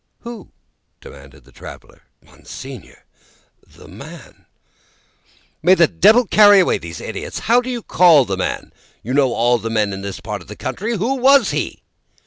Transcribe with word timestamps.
"Who?" 0.21 0.49
demanded 0.99 1.43
the 1.43 1.51
traveller. 1.51 2.01
"Monseigneur, 2.23 3.05
the 3.63 3.87
man." 3.87 4.47
"May 5.61 5.75
the 5.75 5.85
Devil 5.85 6.25
carry 6.25 6.59
away 6.61 6.79
these 6.79 6.99
idiots! 7.01 7.37
How 7.37 7.61
do 7.61 7.69
you 7.69 7.83
call 7.83 8.25
the 8.25 8.35
man? 8.35 8.73
You 9.03 9.13
know 9.13 9.31
all 9.31 9.59
the 9.59 9.69
men 9.69 9.93
of 9.93 10.01
this 10.01 10.19
part 10.19 10.41
of 10.41 10.47
the 10.47 10.55
country. 10.55 10.97
Who 10.97 11.17
was 11.17 11.51
he?" 11.51 11.83